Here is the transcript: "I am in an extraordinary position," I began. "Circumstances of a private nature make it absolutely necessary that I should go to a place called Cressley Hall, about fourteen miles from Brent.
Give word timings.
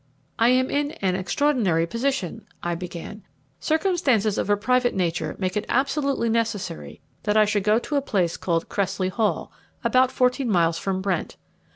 "I 0.39 0.49
am 0.49 0.71
in 0.71 0.93
an 1.03 1.15
extraordinary 1.15 1.85
position," 1.85 2.47
I 2.63 2.73
began. 2.73 3.21
"Circumstances 3.59 4.39
of 4.39 4.49
a 4.49 4.57
private 4.57 4.95
nature 4.95 5.35
make 5.37 5.55
it 5.55 5.67
absolutely 5.69 6.27
necessary 6.27 7.01
that 7.21 7.37
I 7.37 7.45
should 7.45 7.61
go 7.63 7.77
to 7.77 7.97
a 7.97 8.01
place 8.01 8.35
called 8.35 8.67
Cressley 8.67 9.09
Hall, 9.09 9.51
about 9.83 10.09
fourteen 10.11 10.49
miles 10.49 10.79
from 10.79 11.03
Brent. 11.03 11.37